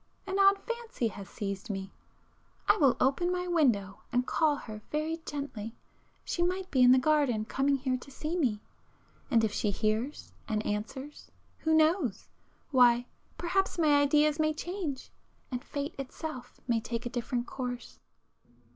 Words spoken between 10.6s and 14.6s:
[p 413] answers, who knows!—why, perhaps my ideas may